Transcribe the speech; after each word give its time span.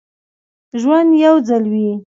ژوند 0.81 1.09
یو 1.25 1.35
ځل 1.47 1.63
وي 1.71 1.91